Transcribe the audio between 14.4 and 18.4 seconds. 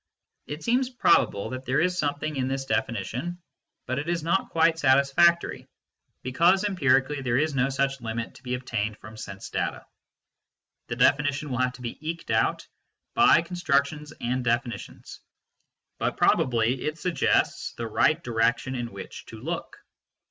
definitions. But probably it suggests the right